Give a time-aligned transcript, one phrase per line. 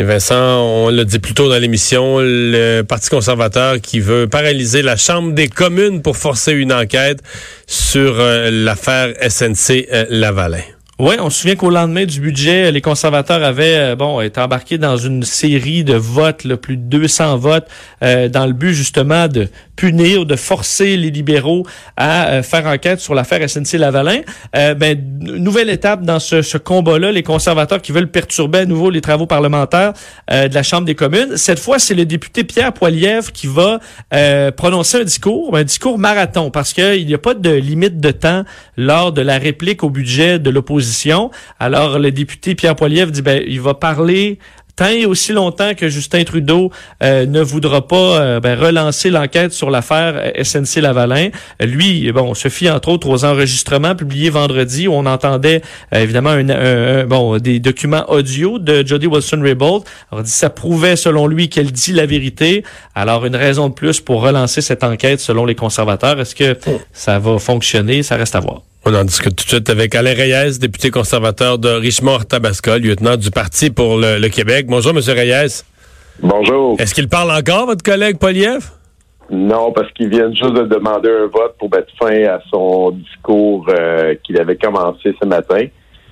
[0.00, 4.82] Et Vincent, on l'a dit plus tôt dans l'émission, le Parti conservateur qui veut paralyser
[4.82, 7.20] la Chambre des communes pour forcer une enquête
[7.68, 10.64] sur euh, l'affaire SNC euh, Lavalin.
[10.98, 14.78] Oui, on se souvient qu'au lendemain du budget, les conservateurs avaient euh, bon été embarqués
[14.78, 17.68] dans une série de votes, le plus de 200 votes,
[18.00, 23.14] dans le but justement de punir, de forcer les libéraux à euh, faire enquête sur
[23.14, 24.20] l'affaire SNC Lavalin.
[24.52, 29.00] ben, nouvelle étape dans ce, ce combat-là, les conservateurs qui veulent perturber à nouveau les
[29.00, 29.92] travaux parlementaires
[30.30, 31.36] de la Chambre des communes.
[31.36, 33.80] Cette fois, c'est le député Pierre Poilievre qui va
[34.56, 38.44] prononcer un discours, un discours marathon, parce qu'il n'y a pas de limite de temps
[38.76, 40.94] lors de la réplique au budget de l'opposition
[41.58, 44.38] alors, le député Pierre Poilievre dit, ben, il va parler
[44.76, 46.70] tant et aussi longtemps que Justin Trudeau
[47.02, 51.28] euh, ne voudra pas euh, ben, relancer l'enquête sur l'affaire SNC Lavalin.
[51.60, 55.62] Lui, bon, se fie entre autres aux enregistrements publiés vendredi où on entendait
[55.94, 59.82] euh, évidemment un, bon des documents audio de Jody Wilson-Raybould.
[60.10, 62.64] Alors, dit, ça prouvait selon lui qu'elle dit la vérité.
[62.94, 66.20] Alors, une raison de plus pour relancer cette enquête selon les conservateurs.
[66.20, 66.80] Est-ce que oh.
[66.92, 68.02] ça va fonctionner?
[68.02, 68.62] Ça reste à voir.
[68.86, 73.30] On en discute tout de suite avec Alain Reyes, député conservateur de Richemont-Tabasca, lieutenant du
[73.30, 74.66] Parti pour le, Québec.
[74.68, 74.98] Bonjour, M.
[74.98, 75.62] Reyes.
[76.22, 76.78] Bonjour.
[76.78, 78.70] Est-ce qu'il parle encore, votre collègue Poliev?
[79.30, 83.66] Non, parce qu'il vient juste de demander un vote pour mettre fin à son discours
[83.70, 85.64] euh, qu'il avait commencé ce matin.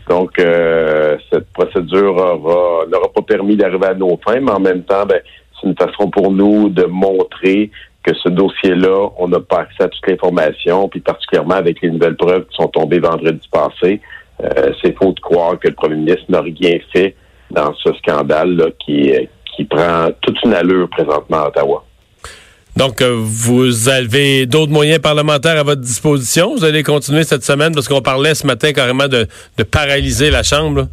[0.08, 5.04] Donc, euh, cette procédure n'aura pas permis d'arriver à nos fins, mais en même temps,
[5.04, 5.20] ben,
[5.60, 7.70] c'est une façon pour nous de montrer
[8.02, 12.16] que ce dossier-là, on n'a pas accès à toute l'information, puis particulièrement avec les nouvelles
[12.16, 14.00] preuves qui sont tombées vendredi passé,
[14.42, 17.14] euh, c'est faux de croire que le premier ministre n'a rien fait
[17.50, 19.12] dans ce scandale-là qui,
[19.54, 21.84] qui prend toute une allure présentement à Ottawa.
[22.76, 26.54] Donc, euh, vous avez d'autres moyens parlementaires à votre disposition?
[26.54, 29.26] Vous allez continuer cette semaine parce qu'on parlait ce matin carrément de,
[29.58, 30.88] de paralyser la Chambre.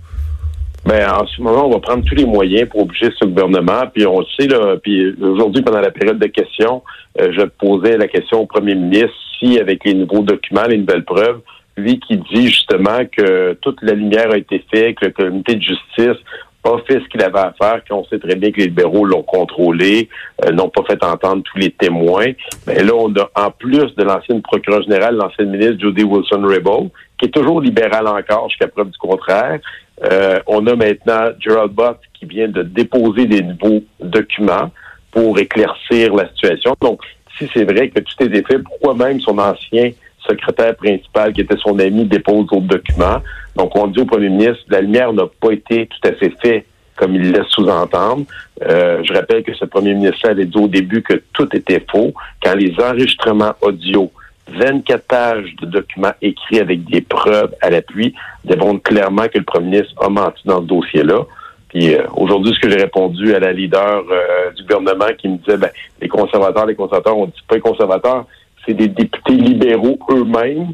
[0.85, 3.83] Ben, en ce moment, on va prendre tous les moyens pour obliger ce gouvernement.
[3.93, 6.83] Puis on le sait, là, puis aujourd'hui, pendant la période de questions,
[7.19, 11.05] euh, je posais la question au premier ministre si, avec les nouveaux documents, les nouvelles
[11.05, 11.41] preuves,
[11.77, 15.61] lui qui dit justement que toute la lumière a été faite, que le comité de
[15.61, 16.17] justice
[16.61, 19.23] pas fait ce qu'il avait à faire, qu'on sait très bien que les libéraux l'ont
[19.23, 20.09] contrôlé,
[20.45, 22.31] euh, n'ont pas fait entendre tous les témoins.
[22.67, 27.25] Mais là, on a, en plus de l'ancienne procureure générale, l'ancienne ministre Judy Wilson-Raybould, qui
[27.25, 29.59] est toujours libérale encore jusqu'à preuve du contraire,
[30.03, 34.71] euh, on a maintenant Gerald Buck qui vient de déposer des nouveaux documents
[35.11, 36.75] pour éclaircir la situation.
[36.81, 37.01] Donc,
[37.37, 39.91] si c'est vrai que tout est fait, pourquoi même son ancien
[40.27, 43.21] secrétaire principal, qui était son ami, dépose d'autres documents?
[43.59, 46.65] Donc, on dit au premier ministre, la lumière n'a pas été tout à fait faite
[46.95, 48.23] comme il laisse sous-entendre.
[48.61, 52.13] Euh, je rappelle que ce premier ministre avait dit au début que tout était faux.
[52.41, 54.11] Quand les enregistrements audio
[54.47, 58.15] 24 pages de documents écrits avec des preuves à l'appui
[58.45, 61.25] démontrent clairement que le premier ministre a menti dans ce dossier-là.
[61.67, 65.37] Puis euh, aujourd'hui, ce que j'ai répondu à la leader euh, du gouvernement qui me
[65.37, 65.69] disait, ben,
[66.01, 68.25] les conservateurs, les conservateurs, on dit pas les conservateurs,
[68.65, 70.73] c'est des députés libéraux eux-mêmes,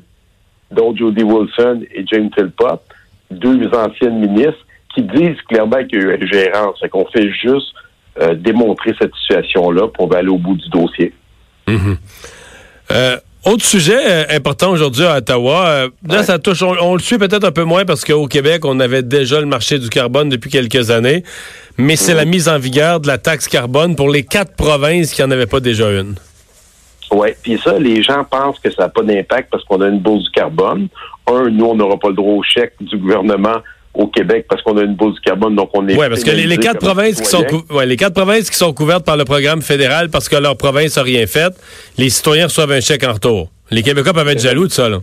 [0.71, 2.81] dont Jody Wilson et James Philpott,
[3.31, 6.77] deux anciennes ministres, qui disent clairement qu'il y a eu une gérance.
[6.79, 7.73] C'est qu'on fait juste
[8.21, 11.13] euh, démontrer cette situation-là pour aller au bout du dossier.
[11.67, 11.97] Mm-hmm.
[13.45, 17.43] Autre sujet euh, important aujourd'hui à Ottawa, euh, là ça touche, on, le suit peut-être
[17.43, 20.89] un peu moins parce qu'au Québec on avait déjà le marché du carbone depuis quelques
[20.89, 21.23] années,
[21.77, 25.21] mais c'est la mise en vigueur de la taxe carbone pour les quatre provinces qui
[25.21, 26.15] n'en avaient pas déjà une.
[27.11, 29.99] Oui, puis ça, les gens pensent que ça n'a pas d'impact parce qu'on a une
[29.99, 30.87] bourse du carbone.
[31.27, 33.57] Un, nous, on n'aura pas le droit au chèque du gouvernement
[33.93, 35.95] au Québec parce qu'on a une bourse du carbone, donc on est.
[35.95, 37.45] Oui, parce que les, quatre provinces qui sont
[37.85, 41.03] les quatre provinces qui sont couvertes par le programme fédéral parce que leur province n'a
[41.03, 41.53] rien fait,
[41.97, 43.49] les citoyens reçoivent un chèque en retour.
[43.71, 44.99] Les Québécois peuvent être jaloux de ça, là.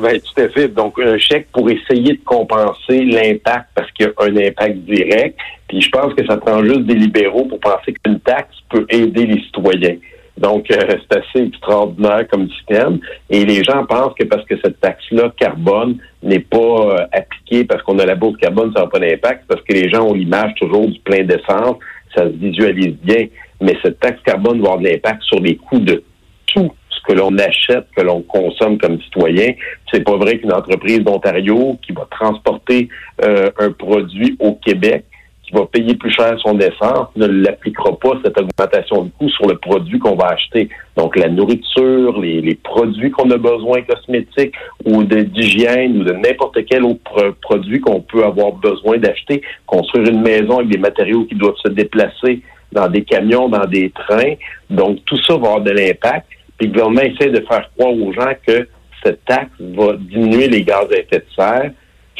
[0.00, 0.68] Ben, tout à fait.
[0.68, 5.38] Donc, un chèque pour essayer de compenser l'impact parce qu'il y a un impact direct.
[5.68, 9.26] Puis je pense que ça prend juste des libéraux pour penser qu'une taxe peut aider
[9.26, 9.96] les citoyens.
[10.40, 12.98] Donc, euh, c'est assez extraordinaire comme système.
[13.28, 17.82] Et les gens pensent que parce que cette taxe-là, carbone, n'est pas euh, appliquée parce
[17.82, 20.54] qu'on a la bourse carbone, ça n'a pas d'impact, parce que les gens ont l'image
[20.58, 21.76] toujours du plein d'essence,
[22.14, 23.26] ça se visualise bien.
[23.60, 26.02] Mais cette taxe carbone va avoir de l'impact sur les coûts de
[26.46, 29.52] tout ce que l'on achète, que l'on consomme comme citoyen.
[29.92, 32.88] C'est pas vrai qu'une entreprise d'Ontario qui va transporter
[33.22, 35.04] euh, un produit au Québec
[35.52, 39.56] va payer plus cher son essence ne l'appliquera pas cette augmentation de coût sur le
[39.56, 40.68] produit qu'on va acheter.
[40.96, 44.54] Donc la nourriture, les, produits qu'on a besoin cosmétiques
[44.84, 50.22] ou d'hygiène ou de n'importe quel autre produit qu'on peut avoir besoin d'acheter, construire une
[50.22, 52.42] maison avec des matériaux qui doivent se déplacer
[52.72, 54.34] dans des camions, dans des trains.
[54.68, 56.26] Donc tout ça va avoir de l'impact.
[56.58, 58.68] Puis le gouvernement essaie de faire croire aux gens que
[59.02, 61.70] cette taxe va diminuer les gaz à effet de serre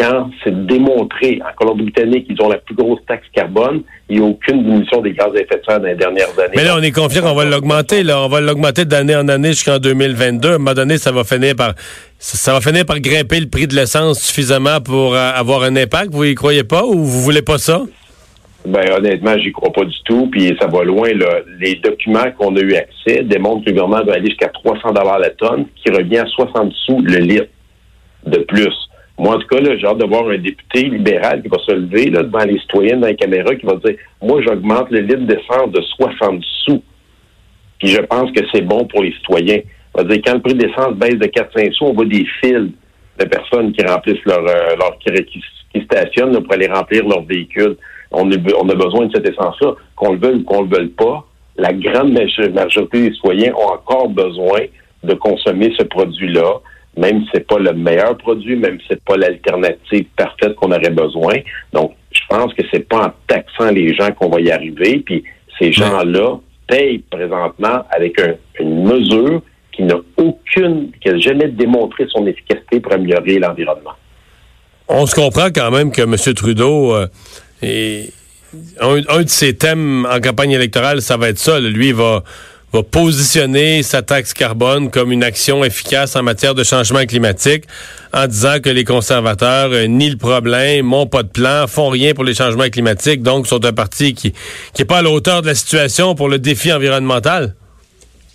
[0.00, 4.28] quand c'est démontré en Colombie-Britannique qu'ils ont la plus grosse taxe carbone, il n'y a
[4.28, 6.54] aucune diminution des gaz à effet de serre dans les dernières années.
[6.56, 8.02] Mais là, on est confiant qu'on va l'augmenter.
[8.02, 10.48] Là, on va l'augmenter d'année en année jusqu'en 2022.
[10.48, 11.74] À un moment donné, ça va finir par
[12.18, 16.12] ça va finir par grimper le prix de l'essence suffisamment pour euh, avoir un impact.
[16.12, 17.82] Vous y croyez pas ou vous voulez pas ça?
[18.66, 20.28] Ben honnêtement, j'y crois pas du tout.
[20.30, 21.12] Puis ça va loin.
[21.12, 21.40] Là.
[21.58, 25.18] Les documents qu'on a eu accès démontrent que le gouvernement va aller jusqu'à 300 dollars
[25.18, 27.48] la tonne, qui revient à 60 sous le litre
[28.26, 28.89] de plus.
[29.20, 32.08] Moi, en tout cas, j'ai hâte de voir un député libéral qui va se lever
[32.08, 35.82] devant les citoyens, dans les caméras, qui va dire Moi, j'augmente le litre d'essence de
[35.82, 36.82] 60 sous.
[37.78, 39.60] Puis je pense que c'est bon pour les citoyens.
[39.92, 42.70] On va dire, quand le prix d'essence baisse de 4-5 sous, on voit des fils
[43.18, 47.76] de personnes qui remplissent leur, euh, qui, stationnent pour aller remplir leur véhicule.
[48.10, 49.74] On on a besoin de cette essence-là.
[49.96, 51.26] Qu'on le veuille ou qu'on le veuille pas,
[51.58, 54.60] la grande majorité des citoyens ont encore besoin
[55.04, 56.60] de consommer ce produit-là
[56.96, 60.90] même si c'est pas le meilleur produit, même si c'est pas l'alternative parfaite qu'on aurait
[60.90, 61.34] besoin.
[61.72, 65.02] Donc, je pense que c'est pas en taxant les gens qu'on va y arriver.
[65.04, 65.24] Puis
[65.58, 68.20] ces gens-là payent présentement avec
[68.58, 69.42] une mesure
[69.72, 73.94] qui n'a aucune, qui n'a jamais démontré son efficacité pour améliorer l'environnement.
[74.88, 76.16] On se comprend quand même que M.
[76.34, 77.06] Trudeau euh,
[78.80, 81.60] un, de ses thèmes en campagne électorale, ça va être ça.
[81.60, 82.24] Lui, il va
[82.72, 87.64] va positionner sa taxe carbone comme une action efficace en matière de changement climatique
[88.14, 92.14] en disant que les conservateurs euh, nient le problème, n'ont pas de plan, font rien
[92.14, 94.32] pour les changements climatiques, donc sont un parti qui
[94.72, 97.54] qui est pas à la hauteur de la situation pour le défi environnemental?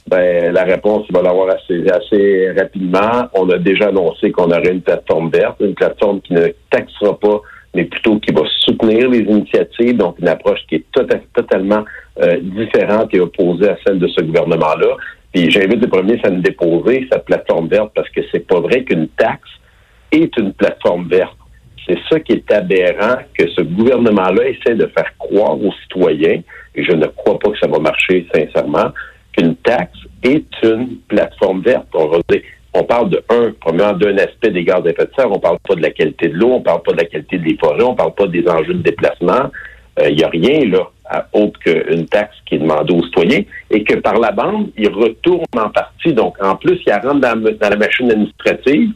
[0.07, 3.27] Ben, la réponse, il va l'avoir assez, assez rapidement.
[3.33, 7.41] On a déjà annoncé qu'on aurait une plateforme verte, une plateforme qui ne taxera pas
[7.75, 11.83] mais plutôt qui va soutenir les initiatives, donc une approche qui est tota-, totalement
[12.21, 14.95] euh, différente et opposée à celle de ce gouvernement-là.
[15.33, 18.83] Puis j'invite les premiers à nous déposer sa plateforme verte parce que c'est pas vrai
[18.83, 19.49] qu'une taxe
[20.11, 21.37] est une plateforme verte.
[21.87, 26.41] C'est ça qui est aberrant que ce gouvernement-là essaie de faire croire aux citoyens,
[26.73, 28.91] et je ne crois pas que ça va marcher sincèrement,
[29.33, 31.87] qu'une taxe est une plateforme verte.
[31.93, 32.41] On va dire,
[32.75, 35.31] on parle de un, premièrement, d'un aspect des gaz à effet de serre.
[35.31, 37.57] On parle pas de la qualité de l'eau, on parle pas de la qualité des
[37.57, 39.49] forêts, on parle pas des enjeux de déplacement.
[39.97, 40.89] Il euh, n'y a rien là
[41.33, 45.45] autre qu'une taxe qui est demandée aux citoyens et que par la bande, il retourne
[45.55, 46.13] en partie.
[46.13, 48.91] Donc, en plus, il rentre dans, la machine administrative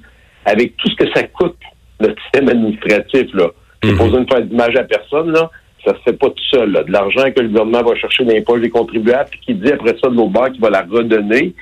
[0.46, 1.58] avec tout ce que ça coûte,
[2.00, 3.28] le système administratif.
[3.34, 3.48] Là.
[3.84, 4.18] Mm -hmm.
[4.20, 5.50] une fois d'image à personne, là,
[5.86, 6.72] ça se fait pas tout seul.
[6.88, 9.72] De l'argent que le gouvernement va chercher dans les poches des contribuables, puis qui dit
[9.72, 11.54] après ça de l'autre banque qu'il va la redonner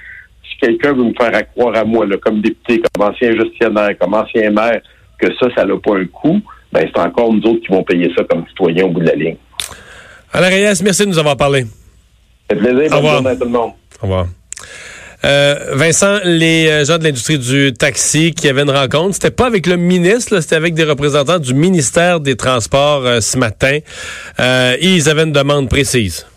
[0.50, 4.14] si quelqu'un veut me faire croire à moi, là, comme député, comme ancien gestionnaire, comme
[4.14, 4.82] ancien maire,
[5.20, 6.42] que ça, ça n'a pas un coût,
[6.72, 9.16] ben c'est encore nous autres qui vont payer ça comme citoyens au bout de la
[9.16, 9.38] ligne.
[10.34, 11.66] Alain Reyes, merci de nous avoir parlé.
[12.50, 12.92] C'est plaisir.
[12.94, 13.26] Au revoir.
[13.26, 13.72] à tout le monde.
[14.02, 14.28] Au revoir.
[15.26, 19.48] Euh, Vincent, les euh, gens de l'industrie du taxi qui avaient une rencontre, c'était pas
[19.48, 23.80] avec le ministre, c'était avec des représentants du ministère des Transports euh, ce matin.
[24.40, 26.28] ils avaient une demande précise.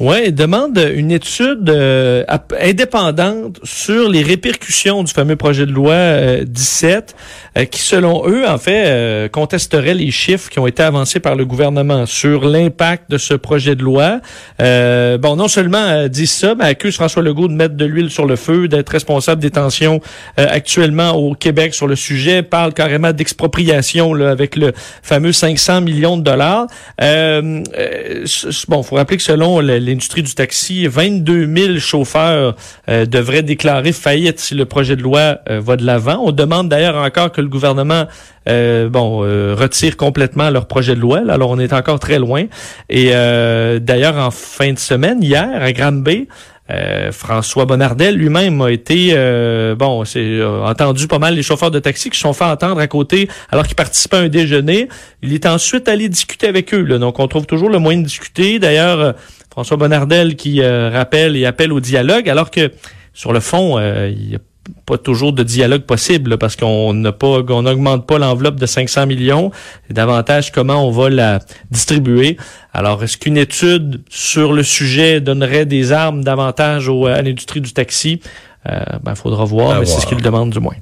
[0.00, 2.24] Oui, demande une étude euh,
[2.60, 7.14] indépendante sur les répercussions du fameux projet de loi 17,
[7.56, 11.36] euh, euh, qui, selon eux, en fait, contesterait les chiffres qui ont été avancés par
[11.36, 14.20] le gouvernement sur l'impact de ce projet de loi.
[14.58, 18.34] bon, non seulement dit ça, mais accuse François Legault de mettre de l'huile sur le
[18.34, 20.00] feu, d'être responsable des tensions
[20.36, 24.72] actuellement au Québec sur le sujet, parle carrément d'expropriation avec le
[25.02, 26.66] fameux 500 millions de dollars.
[26.98, 32.56] bon, faut rappeler que selon le l'industrie du taxi, 22 000 chauffeurs
[32.88, 36.22] euh, devraient déclarer faillite si le projet de loi euh, va de l'avant.
[36.24, 38.06] On demande d'ailleurs encore que le gouvernement
[38.48, 39.18] euh, bon
[39.54, 41.22] retire complètement leur projet de loi.
[41.28, 42.44] Alors on est encore très loin.
[42.88, 46.28] Et d'ailleurs en fin de semaine, hier à Granby,
[46.70, 51.78] euh, François Bonnardel lui-même a été euh, bon, c'est entendu pas mal les chauffeurs de
[51.78, 54.88] taxi qui se sont fait entendre à côté alors qu'ils participaient à un déjeuner.
[55.22, 56.82] Il est ensuite allé discuter avec eux.
[56.82, 56.96] Là.
[56.98, 58.58] Donc on trouve toujours le moyen de discuter.
[58.58, 59.12] D'ailleurs, euh,
[59.54, 62.72] François Bonnardel qui rappelle et appelle au dialogue, alors que
[63.12, 64.40] sur le fond, il y a
[64.86, 69.06] pas toujours de dialogue possible parce qu'on n'a pas on n'augmente pas l'enveloppe de 500
[69.06, 69.50] millions
[69.90, 71.38] et davantage comment on va la
[71.70, 72.36] distribuer.
[72.72, 78.20] Alors est-ce qu'une étude sur le sujet donnerait des armes davantage à l'industrie du taxi?
[78.66, 80.74] Euh, ben faudra voir, mais c'est ce qu'il demande du moins.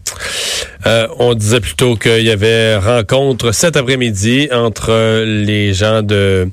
[0.86, 6.48] Euh, on disait plutôt qu'il y avait rencontre cet après-midi entre les gens de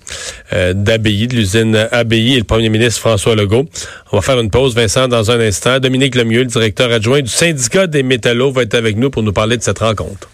[0.53, 3.65] euh, de l'usine Abbaye et le premier ministre François Legault.
[4.11, 5.79] On va faire une pause, Vincent, dans un instant.
[5.79, 9.33] Dominique Lemieux, le directeur adjoint du syndicat des métallos, va être avec nous pour nous
[9.33, 10.29] parler de cette rencontre.